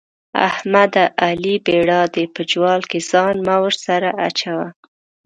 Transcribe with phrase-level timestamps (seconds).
[0.49, 4.67] احمده؛ علي بېړا دی- په جوال کې ځان مه ورسره اچوه.